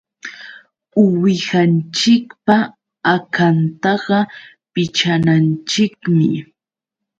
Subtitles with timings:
[1.03, 2.55] Uwihanchikpa
[3.15, 4.19] akantaqa
[4.73, 6.29] pichananchikmi.